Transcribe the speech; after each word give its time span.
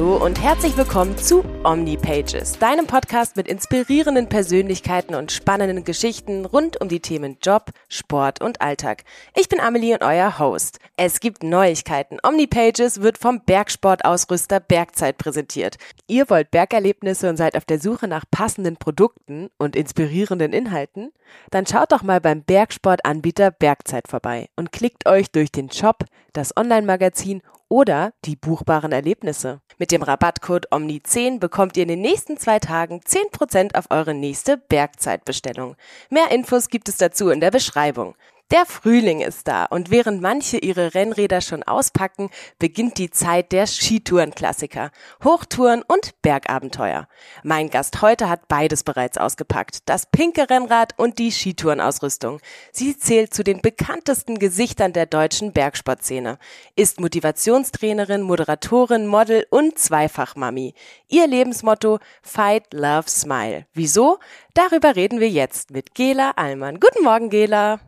Hallo 0.00 0.16
und 0.16 0.40
herzlich 0.40 0.78
willkommen 0.78 1.18
zu 1.18 1.44
OmniPages, 1.62 2.58
deinem 2.58 2.86
Podcast 2.86 3.36
mit 3.36 3.46
inspirierenden 3.46 4.30
Persönlichkeiten 4.30 5.14
und 5.14 5.30
spannenden 5.30 5.84
Geschichten 5.84 6.46
rund 6.46 6.80
um 6.80 6.88
die 6.88 7.00
Themen 7.00 7.36
Job, 7.42 7.70
Sport 7.90 8.40
und 8.40 8.62
Alltag. 8.62 9.04
Ich 9.36 9.50
bin 9.50 9.60
Amelie 9.60 9.92
und 9.92 10.02
euer 10.02 10.38
Host. 10.38 10.78
Es 10.96 11.20
gibt 11.20 11.42
Neuigkeiten. 11.42 12.16
OmniPages 12.22 13.02
wird 13.02 13.18
vom 13.18 13.42
Bergsportausrüster 13.44 14.58
Bergzeit 14.58 15.18
präsentiert. 15.18 15.76
Ihr 16.06 16.30
wollt 16.30 16.50
Bergerlebnisse 16.50 17.28
und 17.28 17.36
seid 17.36 17.54
auf 17.54 17.66
der 17.66 17.78
Suche 17.78 18.08
nach 18.08 18.24
passenden 18.30 18.78
Produkten 18.78 19.50
und 19.58 19.76
inspirierenden 19.76 20.54
Inhalten? 20.54 21.12
Dann 21.50 21.66
schaut 21.66 21.92
doch 21.92 22.02
mal 22.02 22.22
beim 22.22 22.42
Bergsportanbieter 22.42 23.50
Bergzeit 23.50 24.08
vorbei 24.08 24.48
und 24.56 24.72
klickt 24.72 25.06
euch 25.06 25.30
durch 25.30 25.52
den 25.52 25.70
Shop, 25.70 26.04
das 26.32 26.56
Online-Magazin 26.56 27.42
oder 27.70 28.12
die 28.26 28.36
buchbaren 28.36 28.92
Erlebnisse. 28.92 29.62
Mit 29.78 29.92
dem 29.92 30.02
Rabattcode 30.02 30.70
OMNI10 30.70 31.38
bekommt 31.38 31.78
ihr 31.78 31.84
in 31.84 31.88
den 31.88 32.02
nächsten 32.02 32.36
zwei 32.36 32.58
Tagen 32.58 33.00
10% 33.00 33.74
auf 33.74 33.86
eure 33.90 34.12
nächste 34.12 34.58
Bergzeitbestellung. 34.58 35.76
Mehr 36.10 36.30
Infos 36.30 36.68
gibt 36.68 36.90
es 36.90 36.98
dazu 36.98 37.30
in 37.30 37.40
der 37.40 37.50
Beschreibung. 37.50 38.14
Der 38.50 38.66
Frühling 38.66 39.20
ist 39.20 39.46
da 39.46 39.64
und 39.66 39.92
während 39.92 40.20
manche 40.20 40.58
ihre 40.58 40.92
Rennräder 40.94 41.40
schon 41.40 41.62
auspacken, 41.62 42.30
beginnt 42.58 42.98
die 42.98 43.10
Zeit 43.10 43.52
der 43.52 43.68
Skitourenklassiker, 43.68 44.90
Hochtouren 45.22 45.82
und 45.86 46.20
Bergabenteuer. 46.20 47.06
Mein 47.44 47.70
Gast 47.70 48.02
heute 48.02 48.28
hat 48.28 48.48
beides 48.48 48.82
bereits 48.82 49.18
ausgepackt, 49.18 49.88
das 49.88 50.06
pinke 50.06 50.50
Rennrad 50.50 50.98
und 50.98 51.20
die 51.20 51.30
Skitourenausrüstung. 51.30 52.40
Sie 52.72 52.98
zählt 52.98 53.32
zu 53.32 53.44
den 53.44 53.62
bekanntesten 53.62 54.40
Gesichtern 54.40 54.92
der 54.92 55.06
deutschen 55.06 55.52
Bergsportszene, 55.52 56.36
ist 56.74 56.98
Motivationstrainerin, 56.98 58.22
Moderatorin, 58.22 59.06
Model 59.06 59.46
und 59.50 59.78
Zweifachmami. 59.78 60.74
Ihr 61.06 61.28
Lebensmotto 61.28 62.00
Fight, 62.20 62.72
Love, 62.72 63.08
Smile. 63.08 63.66
Wieso? 63.74 64.18
Darüber 64.54 64.96
reden 64.96 65.20
wir 65.20 65.30
jetzt 65.30 65.70
mit 65.70 65.94
Gela 65.94 66.32
Allmann. 66.34 66.80
Guten 66.80 67.04
Morgen, 67.04 67.30
Gela. 67.30 67.78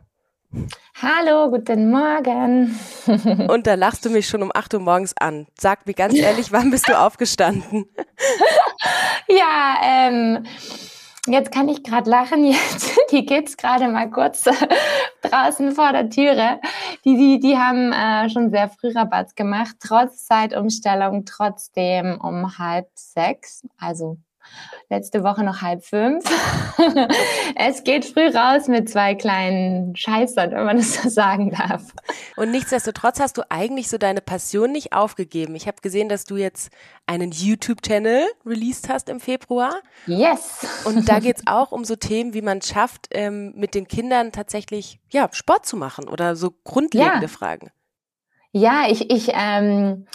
Hallo, 1.01 1.49
guten 1.49 1.89
Morgen. 1.89 2.79
Und 3.49 3.67
da 3.67 3.73
lachst 3.73 4.05
du 4.05 4.09
mich 4.09 4.27
schon 4.27 4.43
um 4.43 4.51
8 4.53 4.75
Uhr 4.75 4.79
morgens 4.79 5.13
an. 5.17 5.47
Sag 5.59 5.85
mir 5.87 5.93
ganz 5.93 6.13
ehrlich, 6.13 6.51
wann 6.51 6.69
bist 6.69 6.87
du 6.87 6.97
aufgestanden? 6.97 7.85
ja, 9.27 9.75
ähm, 9.83 10.45
jetzt 11.27 11.51
kann 11.51 11.67
ich 11.69 11.83
gerade 11.83 12.09
lachen. 12.09 12.45
Jetzt, 12.45 12.97
die 13.11 13.25
Kids 13.25 13.57
gerade 13.57 13.87
mal 13.87 14.09
kurz 14.11 14.43
draußen 15.23 15.71
vor 15.71 15.91
der 15.91 16.09
Türe. 16.09 16.59
Die, 17.03 17.17
die, 17.17 17.39
die 17.39 17.57
haben 17.57 17.91
äh, 17.91 18.29
schon 18.29 18.51
sehr 18.51 18.69
früh 18.69 18.91
Rabatt 18.93 19.35
gemacht, 19.35 19.75
trotz 19.79 20.25
Zeitumstellung, 20.25 21.25
trotzdem 21.25 22.19
um 22.21 22.57
halb 22.59 22.87
sechs, 22.93 23.63
also 23.79 24.17
letzte 24.89 25.23
Woche 25.23 25.43
noch 25.43 25.61
halb 25.61 25.83
fünf. 25.83 26.23
es 27.55 27.83
geht 27.83 28.05
früh 28.05 28.27
raus 28.27 28.67
mit 28.67 28.89
zwei 28.89 29.15
kleinen 29.15 29.95
Scheißern, 29.95 30.51
wenn 30.51 30.65
man 30.65 30.77
das 30.77 31.01
so 31.01 31.09
sagen 31.09 31.51
darf. 31.51 31.83
Und 32.35 32.51
nichtsdestotrotz 32.51 33.19
hast 33.19 33.37
du 33.37 33.43
eigentlich 33.49 33.89
so 33.89 33.97
deine 33.97 34.21
Passion 34.21 34.71
nicht 34.71 34.93
aufgegeben. 34.93 35.55
Ich 35.55 35.67
habe 35.67 35.81
gesehen, 35.81 36.09
dass 36.09 36.25
du 36.25 36.37
jetzt 36.37 36.71
einen 37.05 37.31
YouTube-Channel 37.31 38.27
released 38.45 38.89
hast 38.89 39.09
im 39.09 39.19
Februar. 39.19 39.81
Yes. 40.05 40.65
Und 40.85 41.09
da 41.09 41.19
geht's 41.21 41.43
auch 41.45 41.71
um 41.71 41.85
so 41.85 41.95
Themen, 41.95 42.33
wie 42.33 42.41
man 42.41 42.61
schafft, 42.61 43.07
ähm, 43.11 43.53
mit 43.55 43.75
den 43.75 43.87
Kindern 43.87 44.31
tatsächlich 44.31 44.99
ja 45.09 45.29
Sport 45.31 45.65
zu 45.65 45.77
machen 45.77 46.07
oder 46.07 46.35
so 46.35 46.51
grundlegende 46.63 47.23
ja. 47.23 47.27
Fragen. 47.27 47.71
Ja, 48.51 48.85
ich, 48.87 49.09
ich 49.09 49.31
ähm, 49.33 50.05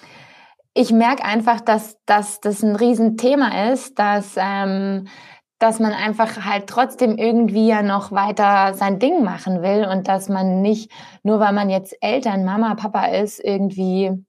ich 0.78 0.92
merke 0.92 1.24
einfach, 1.24 1.60
dass, 1.60 1.96
dass 2.06 2.38
das 2.40 2.62
ein 2.62 2.76
Riesenthema 2.76 3.72
ist, 3.72 3.98
dass, 3.98 4.36
ähm, 4.36 5.08
dass 5.58 5.80
man 5.80 5.92
einfach 5.92 6.44
halt 6.44 6.68
trotzdem 6.68 7.18
irgendwie 7.18 7.66
ja 7.66 7.82
noch 7.82 8.12
weiter 8.12 8.74
sein 8.74 9.00
Ding 9.00 9.24
machen 9.24 9.60
will 9.60 9.88
und 9.90 10.06
dass 10.06 10.28
man 10.28 10.62
nicht, 10.62 10.92
nur 11.24 11.40
weil 11.40 11.52
man 11.52 11.68
jetzt 11.68 11.96
Eltern, 12.00 12.44
Mama, 12.44 12.76
Papa 12.76 13.06
ist, 13.06 13.40
irgendwie 13.42 14.24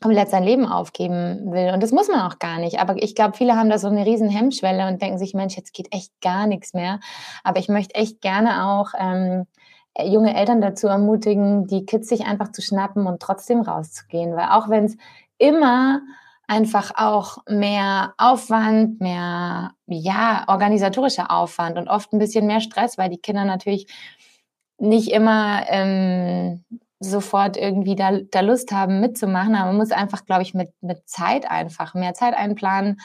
komplett 0.00 0.28
sein 0.28 0.44
Leben 0.44 0.66
aufgeben 0.66 1.50
will. 1.50 1.72
Und 1.74 1.82
das 1.82 1.90
muss 1.90 2.06
man 2.06 2.20
auch 2.20 2.38
gar 2.38 2.60
nicht. 2.60 2.78
Aber 2.78 2.94
ich 3.02 3.16
glaube, 3.16 3.36
viele 3.36 3.56
haben 3.56 3.68
da 3.68 3.78
so 3.78 3.88
eine 3.88 4.06
riesen 4.06 4.28
Hemmschwelle 4.28 4.86
und 4.86 5.02
denken 5.02 5.18
sich, 5.18 5.34
Mensch, 5.34 5.56
jetzt 5.56 5.74
geht 5.74 5.92
echt 5.92 6.12
gar 6.20 6.46
nichts 6.46 6.74
mehr. 6.74 7.00
Aber 7.42 7.58
ich 7.58 7.68
möchte 7.68 7.96
echt 7.96 8.20
gerne 8.20 8.68
auch 8.68 8.90
ähm, 8.96 9.46
junge 10.00 10.36
Eltern 10.36 10.60
dazu 10.60 10.86
ermutigen, 10.86 11.66
die 11.66 11.86
Kids 11.86 12.08
sich 12.08 12.24
einfach 12.24 12.52
zu 12.52 12.62
schnappen 12.62 13.08
und 13.08 13.20
trotzdem 13.20 13.62
rauszugehen. 13.62 14.36
Weil 14.36 14.50
auch 14.50 14.68
wenn 14.68 14.84
es 14.84 14.96
immer 15.38 16.02
einfach 16.46 16.92
auch 16.96 17.38
mehr 17.48 18.14
Aufwand, 18.16 19.00
mehr, 19.00 19.72
ja, 19.86 20.44
organisatorischer 20.48 21.30
Aufwand 21.30 21.78
und 21.78 21.88
oft 21.88 22.12
ein 22.12 22.18
bisschen 22.18 22.46
mehr 22.46 22.60
Stress, 22.60 22.96
weil 22.98 23.10
die 23.10 23.18
Kinder 23.18 23.44
natürlich 23.44 23.86
nicht 24.78 25.12
immer 25.12 25.64
ähm, 25.68 26.64
sofort 27.00 27.56
irgendwie 27.56 27.96
da, 27.96 28.12
da 28.30 28.40
Lust 28.40 28.72
haben 28.72 29.00
mitzumachen. 29.00 29.54
Aber 29.54 29.66
man 29.66 29.76
muss 29.76 29.90
einfach, 29.90 30.24
glaube 30.24 30.42
ich, 30.42 30.54
mit, 30.54 30.70
mit 30.80 31.08
Zeit 31.08 31.50
einfach 31.50 31.94
mehr 31.94 32.14
Zeit 32.14 32.34
einplanen 32.34 32.98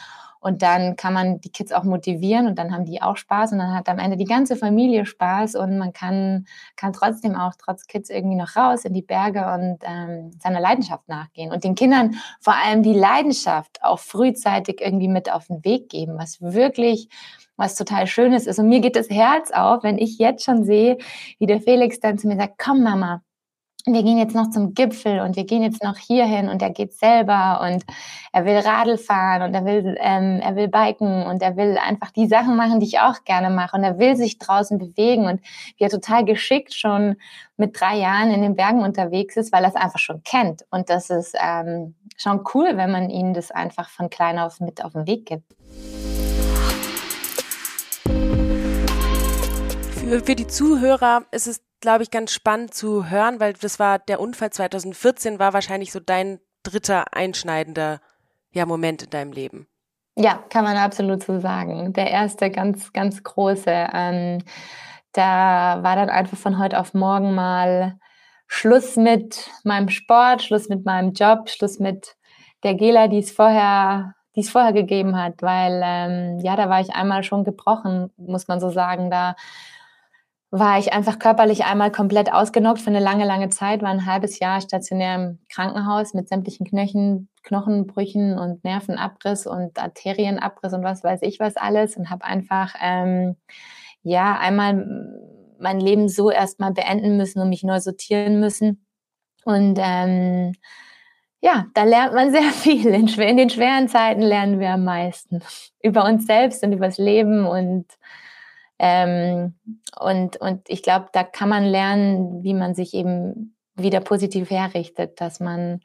und 0.44 0.62
dann 0.62 0.98
kann 0.98 1.14
man 1.14 1.40
die 1.40 1.52
Kids 1.52 1.72
auch 1.72 1.86
motivieren 1.86 2.48
und 2.48 2.60
dann 2.60 2.74
haben 2.74 2.84
die 2.84 3.02
auch 3.02 3.16
Spaß 3.16 3.54
und 3.54 3.60
dann 3.60 3.74
hat 3.74 3.88
am 3.88 3.98
Ende 3.98 4.18
die 4.18 4.26
ganze 4.26 4.58
Familie 4.58 5.06
Spaß 5.06 5.56
und 5.56 5.78
man 5.78 5.94
kann, 5.94 6.46
kann 6.76 6.92
trotzdem 6.92 7.36
auch 7.36 7.54
trotz 7.58 7.88
Kids 7.88 8.10
irgendwie 8.10 8.36
noch 8.36 8.58
raus 8.58 8.84
in 8.84 8.94
die 8.94 9.02
Berge 9.02 9.40
und 9.54 9.80
ähm, 9.84 10.32
seiner 10.42 10.60
Leidenschaft 10.60 11.08
nachgehen 11.08 11.54
und 11.54 11.64
den 11.64 11.76
Kindern 11.76 12.16
vor 12.42 12.56
allem 12.56 12.84
die 12.84 12.94
Leidenschaft 12.94 13.82
auch 13.84 14.00
frühzeitig 14.00 14.82
irgendwie 14.82 15.08
mit 15.08 15.32
auf 15.32 15.48
den 15.48 15.64
Weg 15.64 15.88
geben, 15.88 16.18
was 16.18 16.42
wirklich 16.42 17.08
was 17.56 17.76
total 17.76 18.06
Schönes 18.08 18.46
ist. 18.46 18.60
Und 18.60 18.68
mir 18.68 18.82
geht 18.82 18.98
das 18.98 19.10
Herz 19.10 19.52
auf, 19.52 19.84
wenn 19.84 19.98
ich 19.98 20.18
jetzt 20.18 20.44
schon 20.44 20.66
sehe, 20.66 20.98
wie 21.40 21.46
der 21.46 21.62
Felix 21.62 22.02
dann 22.02 22.18
zu 22.18 22.28
mir 22.28 22.36
sagt, 22.36 22.56
komm 22.58 22.84
Mama, 22.84 23.22
wir 23.86 24.02
gehen 24.02 24.18
jetzt 24.18 24.34
noch 24.34 24.50
zum 24.50 24.74
Gipfel 24.74 25.20
und 25.20 25.36
wir 25.36 25.44
gehen 25.44 25.62
jetzt 25.62 25.84
noch 25.84 25.98
hierhin 25.98 26.48
und 26.48 26.62
er 26.62 26.70
geht 26.70 26.94
selber 26.94 27.60
und 27.70 27.84
er 28.32 28.46
will 28.46 28.58
Radl 28.58 28.98
fahren 28.98 29.42
und 29.42 29.54
er 29.54 29.66
will, 29.66 29.98
ähm, 30.00 30.40
er 30.42 30.56
will 30.56 30.70
biken 30.70 31.24
und 31.24 31.42
er 31.42 31.58
will 31.58 31.78
einfach 31.78 32.12
die 32.12 32.28
Sachen 32.28 32.56
machen, 32.56 32.80
die 32.80 32.86
ich 32.86 33.00
auch 33.00 33.26
gerne 33.26 33.50
mache 33.50 33.76
und 33.76 33.84
er 33.84 34.00
will 34.00 34.16
sich 34.16 34.40
draußen 34.40 34.78
bewegen 34.78 35.26
und 35.26 35.42
wie 35.78 35.84
er 35.84 35.90
total 35.90 36.24
geschickt 36.24 36.74
schon 36.74 37.18
mit 37.58 37.78
drei 37.78 37.98
Jahren 37.98 38.32
in 38.32 38.42
den 38.42 38.56
Bergen 38.56 38.82
unterwegs 38.82 39.36
ist, 39.36 39.52
weil 39.52 39.64
er 39.64 39.70
es 39.70 39.76
einfach 39.76 40.00
schon 40.00 40.24
kennt 40.24 40.66
und 40.72 40.90
das 40.90 41.10
ist 41.10 41.36
ähm, 41.38 41.96
schon 42.16 42.46
cool, 42.54 42.78
wenn 42.78 42.92
man 42.92 43.10
ihnen 43.10 43.34
das 43.34 43.52
einfach 43.52 43.90
von 43.90 44.10
klein 44.10 44.40
auf 44.40 44.62
mit 44.62 44.84
auf 44.84 44.94
den 44.94 45.08
Weg 45.08 45.26
gibt. 45.26 45.54
Für, 49.98 50.20
für 50.22 50.36
die 50.36 50.48
Zuhörer 50.48 51.24
ist 51.32 51.48
es 51.48 51.62
glaube 51.84 52.02
ich, 52.02 52.12
ganz 52.12 52.32
spannend 52.32 52.74
zu 52.74 53.10
hören, 53.10 53.42
weil 53.42 53.54
das 53.54 53.78
war 53.78 54.00
der 54.00 54.22
Unfall 54.22 54.52
2014 54.52 55.38
war 55.38 55.52
wahrscheinlich 55.52 55.92
so 55.92 56.00
dein 56.00 56.40
dritter 56.64 57.14
einschneidender 57.14 58.00
ja, 58.54 58.66
Moment 58.66 59.04
in 59.04 59.10
deinem 59.10 59.34
Leben. 59.34 59.68
Ja, 60.16 60.44
kann 60.50 60.64
man 60.64 60.78
absolut 60.78 61.24
so 61.24 61.42
sagen. 61.42 61.92
Der 61.92 62.10
erste 62.10 62.50
ganz, 62.52 62.94
ganz 62.94 63.22
große. 63.22 63.90
Ähm, 63.94 64.44
da 65.12 65.84
war 65.84 65.98
dann 65.98 66.10
einfach 66.10 66.38
von 66.38 66.58
heute 66.58 66.80
auf 66.80 66.94
morgen 66.94 67.36
mal 67.36 68.00
Schluss 68.48 68.96
mit 68.96 69.50
meinem 69.66 69.90
Sport, 69.90 70.42
Schluss 70.42 70.70
mit 70.70 70.86
meinem 70.86 71.12
Job, 71.12 71.50
Schluss 71.50 71.80
mit 71.80 72.16
der 72.64 72.76
Gela, 72.76 73.10
die 73.10 73.20
es 73.20 73.32
vorher, 73.32 74.14
die 74.38 74.40
es 74.40 74.50
vorher 74.50 74.72
gegeben 74.72 75.18
hat, 75.18 75.42
weil 75.42 75.82
ähm, 75.84 76.40
ja, 76.40 76.56
da 76.56 76.70
war 76.70 76.80
ich 76.80 76.96
einmal 76.96 77.24
schon 77.24 77.44
gebrochen, 77.44 78.10
muss 78.16 78.48
man 78.48 78.62
so 78.62 78.70
sagen. 78.70 79.12
Da 79.12 79.36
war 80.56 80.78
ich 80.78 80.94
einfach 80.94 81.18
körperlich 81.18 81.66
einmal 81.66 81.92
komplett 81.92 82.32
ausgenockt 82.32 82.80
für 82.80 82.92
eine 82.92 83.00
lange, 83.00 83.26
lange 83.26 83.50
Zeit, 83.50 83.82
war 83.82 83.90
ein 83.90 84.06
halbes 84.06 84.38
Jahr 84.38 84.62
stationär 84.62 85.16
im 85.16 85.40
Krankenhaus 85.50 86.14
mit 86.14 86.30
sämtlichen 86.30 86.68
Knöchen, 86.68 87.28
Knochenbrüchen 87.42 88.38
und 88.38 88.64
Nervenabriss 88.64 89.48
und 89.48 89.80
Arterienabriss 89.80 90.74
und 90.74 90.84
was 90.84 91.04
weiß 91.04 91.24
ich 91.24 91.40
was 91.40 91.58
alles 91.58 91.98
und 91.98 92.12
habe 92.12 92.24
einfach 92.24 92.76
ähm, 92.80 93.36
ja 94.04 94.38
einmal 94.38 94.86
mein 95.58 95.80
Leben 95.80 96.08
so 96.08 96.30
erstmal 96.30 96.72
beenden 96.72 97.18
müssen 97.18 97.42
und 97.42 97.50
mich 97.50 97.64
neu 97.64 97.80
sortieren 97.80 98.40
müssen. 98.40 98.86
Und 99.46 99.80
ähm, 99.82 100.54
ja, 101.42 101.66
da 101.74 101.84
lernt 101.84 102.14
man 102.14 102.32
sehr 102.32 102.42
viel. 102.52 102.94
In, 102.94 103.08
in 103.08 103.38
den 103.38 103.50
schweren 103.50 103.88
Zeiten 103.88 104.22
lernen 104.22 104.60
wir 104.60 104.70
am 104.70 104.84
meisten 104.84 105.42
über 105.82 106.06
uns 106.06 106.28
selbst 106.28 106.64
und 106.64 106.74
über 106.74 106.86
das 106.86 107.00
Leben 107.00 107.48
und 107.48 107.88
ähm, 108.80 109.56
und, 110.00 110.38
und 110.38 110.70
ich 110.70 110.84
glaube, 110.84 111.08
da 111.14 111.24
kann 111.24 111.50
man 111.50 111.64
lernen, 111.64 112.44
wie 112.44 112.54
man 112.54 112.76
sich 112.76 112.94
eben 112.94 113.56
wieder 113.76 114.02
positiv 114.02 114.50
herrichtet, 114.50 115.20
dass 115.22 115.40
man, 115.40 115.82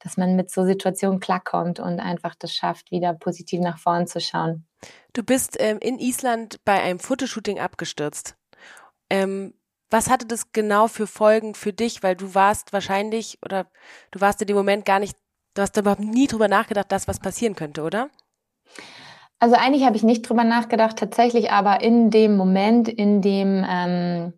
dass 0.00 0.16
man 0.16 0.36
mit 0.36 0.50
so 0.50 0.64
Situationen 0.64 1.20
klarkommt 1.20 1.80
und 1.80 2.00
einfach 2.00 2.34
das 2.34 2.54
schafft, 2.54 2.90
wieder 2.90 3.14
positiv 3.14 3.60
nach 3.60 3.78
vorn 3.78 4.06
zu 4.06 4.20
schauen. 4.20 4.66
Du 5.12 5.22
bist 5.22 5.56
ähm, 5.58 5.78
in 5.80 5.98
Island 5.98 6.64
bei 6.64 6.80
einem 6.80 6.98
Fotoshooting 6.98 7.58
abgestürzt. 7.58 8.36
Ähm, 9.10 9.54
was 9.90 10.10
hatte 10.10 10.26
das 10.26 10.52
genau 10.52 10.86
für 10.86 11.06
Folgen 11.06 11.54
für 11.54 11.72
dich? 11.72 12.02
Weil 12.02 12.14
du 12.14 12.34
warst 12.34 12.72
wahrscheinlich 12.72 13.38
oder 13.42 13.66
du 14.10 14.20
warst 14.20 14.40
in 14.42 14.46
dem 14.46 14.56
Moment 14.56 14.84
gar 14.84 14.98
nicht 14.98 15.16
Du 15.58 15.62
hast 15.62 15.76
überhaupt 15.76 16.00
nie 16.00 16.28
drüber 16.28 16.46
nachgedacht, 16.46 16.92
dass 16.92 17.08
was 17.08 17.18
passieren 17.18 17.56
könnte, 17.56 17.82
oder? 17.82 18.10
Also 19.40 19.54
eigentlich 19.54 19.84
habe 19.84 19.96
ich 19.96 20.02
nicht 20.02 20.22
drüber 20.22 20.44
nachgedacht, 20.44 20.96
tatsächlich 20.98 21.52
aber 21.52 21.80
in 21.80 22.10
dem 22.10 22.36
Moment, 22.36 22.88
in 22.88 23.22
dem, 23.22 23.64
ähm, 23.68 24.32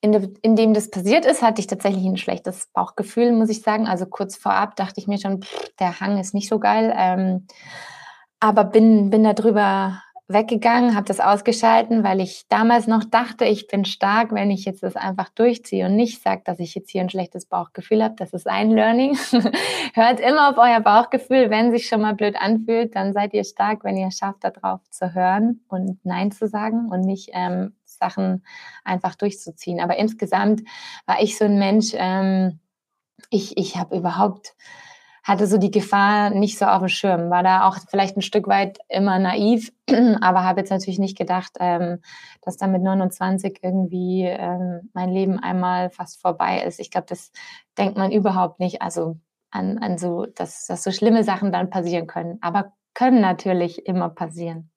in, 0.00 0.12
de, 0.12 0.34
in 0.42 0.56
dem 0.56 0.72
das 0.72 0.90
passiert 0.90 1.26
ist, 1.26 1.42
hatte 1.42 1.60
ich 1.60 1.66
tatsächlich 1.66 2.04
ein 2.04 2.16
schlechtes 2.16 2.68
Bauchgefühl, 2.72 3.32
muss 3.32 3.50
ich 3.50 3.62
sagen. 3.62 3.86
Also 3.86 4.06
kurz 4.06 4.36
vorab 4.36 4.76
dachte 4.76 5.00
ich 5.00 5.06
mir 5.06 5.18
schon, 5.18 5.42
pff, 5.42 5.74
der 5.78 6.00
Hang 6.00 6.18
ist 6.18 6.32
nicht 6.32 6.48
so 6.48 6.58
geil. 6.58 6.94
Ähm, 6.96 7.46
aber 8.40 8.64
bin, 8.64 9.10
bin 9.10 9.24
darüber 9.24 10.02
weggegangen, 10.26 10.94
habe 10.94 11.06
das 11.06 11.20
ausgeschalten, 11.20 12.02
weil 12.02 12.20
ich 12.20 12.46
damals 12.48 12.86
noch 12.86 13.04
dachte, 13.04 13.44
ich 13.44 13.66
bin 13.66 13.84
stark, 13.84 14.32
wenn 14.32 14.50
ich 14.50 14.64
jetzt 14.64 14.82
das 14.82 14.96
einfach 14.96 15.28
durchziehe 15.28 15.84
und 15.86 15.96
nicht 15.96 16.22
sage, 16.22 16.42
dass 16.44 16.60
ich 16.60 16.74
jetzt 16.74 16.90
hier 16.90 17.02
ein 17.02 17.10
schlechtes 17.10 17.44
Bauchgefühl 17.46 18.02
habe. 18.02 18.14
Das 18.16 18.32
ist 18.32 18.46
ein 18.46 18.70
Learning. 18.70 19.16
Hört 19.94 20.20
immer 20.20 20.50
auf 20.50 20.56
euer 20.56 20.80
Bauchgefühl. 20.80 21.50
Wenn 21.50 21.72
sich 21.72 21.86
schon 21.86 22.00
mal 22.00 22.14
blöd 22.14 22.36
anfühlt, 22.36 22.96
dann 22.96 23.12
seid 23.12 23.34
ihr 23.34 23.44
stark, 23.44 23.84
wenn 23.84 23.98
ihr 23.98 24.10
schafft, 24.10 24.44
darauf 24.44 24.80
zu 24.90 25.14
hören 25.14 25.60
und 25.68 25.98
Nein 26.04 26.32
zu 26.32 26.48
sagen 26.48 26.88
und 26.90 27.02
nicht 27.02 27.30
ähm, 27.34 27.74
Sachen 27.84 28.44
einfach 28.82 29.16
durchzuziehen. 29.16 29.80
Aber 29.80 29.96
insgesamt 29.96 30.62
war 31.04 31.20
ich 31.20 31.36
so 31.36 31.44
ein 31.44 31.58
Mensch, 31.58 31.92
ähm, 31.94 32.60
ich, 33.30 33.58
ich 33.58 33.76
habe 33.76 33.96
überhaupt 33.96 34.54
hatte 35.24 35.46
so 35.46 35.56
die 35.56 35.70
Gefahr 35.70 36.30
nicht 36.30 36.58
so 36.58 36.66
auf 36.66 36.80
dem 36.80 36.88
Schirm, 36.88 37.30
war 37.30 37.42
da 37.42 37.66
auch 37.66 37.78
vielleicht 37.88 38.16
ein 38.16 38.22
Stück 38.22 38.46
weit 38.46 38.78
immer 38.88 39.18
naiv, 39.18 39.72
aber 40.20 40.44
habe 40.44 40.60
jetzt 40.60 40.70
natürlich 40.70 40.98
nicht 40.98 41.16
gedacht, 41.16 41.52
ähm, 41.58 42.00
dass 42.42 42.58
da 42.58 42.66
mit 42.66 42.82
29 42.82 43.60
irgendwie 43.62 44.24
ähm, 44.24 44.90
mein 44.92 45.10
Leben 45.10 45.38
einmal 45.38 45.88
fast 45.88 46.20
vorbei 46.20 46.62
ist. 46.62 46.78
Ich 46.78 46.90
glaube, 46.90 47.06
das 47.08 47.32
denkt 47.78 47.96
man 47.96 48.12
überhaupt 48.12 48.60
nicht, 48.60 48.82
also 48.82 49.16
an, 49.50 49.78
an 49.78 49.96
so, 49.96 50.26
dass, 50.26 50.66
dass 50.66 50.84
so 50.84 50.90
schlimme 50.90 51.24
Sachen 51.24 51.52
dann 51.52 51.70
passieren 51.70 52.06
können, 52.06 52.38
aber 52.42 52.72
können 52.92 53.22
natürlich 53.22 53.86
immer 53.86 54.10
passieren. 54.10 54.70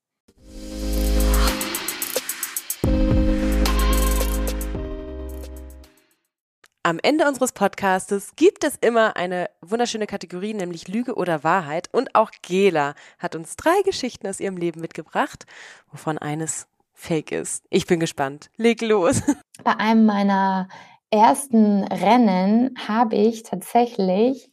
Am 6.88 7.00
Ende 7.04 7.28
unseres 7.28 7.52
Podcastes 7.52 8.32
gibt 8.38 8.64
es 8.64 8.78
immer 8.78 9.18
eine 9.18 9.50
wunderschöne 9.60 10.08
Kategorie, 10.08 10.54
nämlich 10.54 10.88
Lüge 10.88 11.16
oder 11.16 11.44
Wahrheit. 11.44 11.90
Und 11.92 12.16
auch 12.16 12.32
Gela 12.42 12.96
hat 13.20 13.36
uns 13.36 13.58
drei 13.58 13.82
Geschichten 13.84 14.26
aus 14.26 14.40
ihrem 14.40 14.56
Leben 14.56 14.80
mitgebracht, 14.80 15.46
wovon 15.92 16.18
eines 16.18 16.70
fake 16.94 17.34
ist. 17.34 17.66
Ich 17.70 17.88
bin 17.88 18.00
gespannt. 18.00 18.52
Leg 18.56 18.82
los. 18.82 19.22
Bei 19.66 19.76
einem 19.76 20.06
meiner 20.06 20.70
ersten 21.12 21.84
Rennen 21.84 22.74
habe 22.88 23.18
ich 23.18 23.44
tatsächlich 23.44 24.50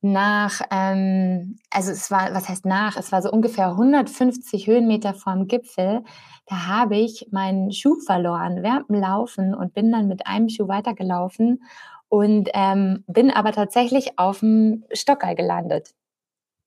nach, 0.00 0.60
ähm, 0.70 1.58
also 1.70 1.90
es 1.90 2.10
war, 2.10 2.32
was 2.32 2.48
heißt 2.48 2.64
nach, 2.64 2.96
es 2.96 3.10
war 3.10 3.22
so 3.22 3.30
ungefähr 3.30 3.70
150 3.70 4.66
Höhenmeter 4.66 5.14
vorm 5.14 5.48
Gipfel, 5.48 6.04
da 6.46 6.66
habe 6.66 6.96
ich 6.96 7.28
meinen 7.30 7.72
Schuh 7.72 7.98
verloren 8.00 8.62
während 8.62 8.88
dem 8.88 8.96
Laufen 8.96 9.54
und 9.54 9.74
bin 9.74 9.90
dann 9.92 10.08
mit 10.08 10.26
einem 10.26 10.48
Schuh 10.48 10.68
weitergelaufen 10.68 11.62
und 12.08 12.48
ähm, 12.54 13.04
bin 13.06 13.30
aber 13.30 13.52
tatsächlich 13.52 14.18
auf 14.18 14.40
dem 14.40 14.84
Stockerl 14.92 15.34
gelandet. 15.34 15.94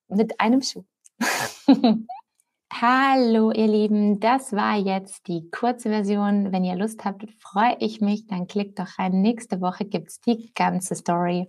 Mit 0.08 0.40
einem 0.40 0.62
Schuh. 0.62 0.84
Hallo 2.74 3.52
ihr 3.52 3.68
Lieben, 3.68 4.20
das 4.20 4.54
war 4.54 4.78
jetzt 4.78 5.28
die 5.28 5.50
kurze 5.52 5.90
Version. 5.90 6.52
Wenn 6.52 6.64
ihr 6.64 6.76
Lust 6.76 7.04
habt, 7.06 7.26
freue 7.40 7.76
ich 7.80 8.02
mich, 8.02 8.28
dann 8.28 8.48
klickt 8.48 8.80
doch 8.80 9.00
rein. 9.00 9.22
Nächste 9.22 9.62
Woche 9.62 9.86
gibt 9.86 10.10
es 10.10 10.22
die 10.22 10.52
ganze 10.54 10.96
Story. 10.96 11.48